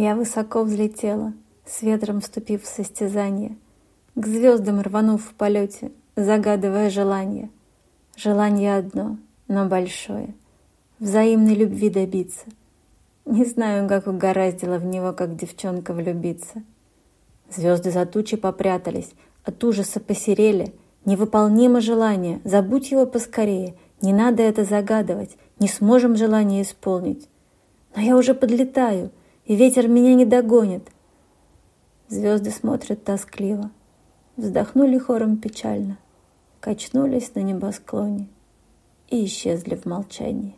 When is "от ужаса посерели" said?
19.42-20.72